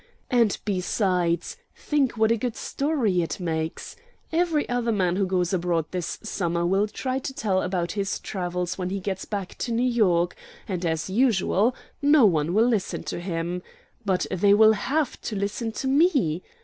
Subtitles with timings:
[0.31, 3.95] And besides, think what a good story it makes!
[4.31, 8.79] Every other man who goes abroad this summer will try to tell about his travels
[8.79, 10.35] when he gets back to New York,
[10.67, 13.61] and, as usual, no one will listen to him.
[14.03, 16.41] But they will HAVE to listen to me.